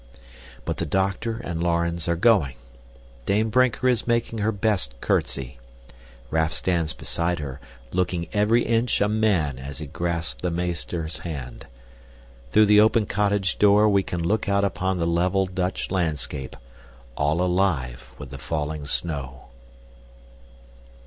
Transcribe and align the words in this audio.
But 0.65 0.77
the 0.77 0.85
doctor 0.87 1.37
and 1.43 1.61
Laurens 1.61 2.07
are 2.07 2.15
going. 2.15 2.55
Dame 3.27 3.51
Brinker 3.51 3.87
is 3.87 4.07
making 4.07 4.39
her 4.39 4.51
best 4.51 4.99
curtsy. 4.99 5.59
Raff 6.31 6.53
stands 6.53 6.91
beside 6.91 7.37
her, 7.37 7.59
looking 7.91 8.27
every 8.33 8.63
inch 8.63 8.99
a 8.99 9.07
man 9.07 9.59
as 9.59 9.77
he 9.77 9.85
grasps 9.85 10.41
the 10.41 10.49
meester's 10.49 11.19
hand. 11.19 11.67
Through 12.49 12.65
the 12.65 12.81
open 12.81 13.05
cottage 13.05 13.59
door 13.59 13.87
we 13.87 14.01
can 14.01 14.23
look 14.23 14.49
out 14.49 14.63
upon 14.63 14.97
the 14.97 15.05
level 15.05 15.45
Dutch 15.45 15.91
landscape, 15.91 16.55
all 17.15 17.39
alive 17.39 18.09
with 18.17 18.31
the 18.31 18.39
falling 18.39 18.87
snow. 18.87 19.49